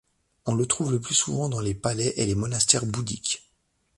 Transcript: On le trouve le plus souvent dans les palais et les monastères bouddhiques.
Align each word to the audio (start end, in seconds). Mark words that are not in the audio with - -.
On 0.47 0.55
le 0.55 0.65
trouve 0.65 0.91
le 0.93 0.99
plus 0.99 1.13
souvent 1.13 1.47
dans 1.47 1.59
les 1.59 1.75
palais 1.75 2.15
et 2.17 2.25
les 2.25 2.33
monastères 2.33 2.87
bouddhiques. 2.87 3.47